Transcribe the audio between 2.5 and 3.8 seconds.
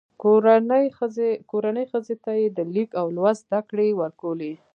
د لیک او لوست زده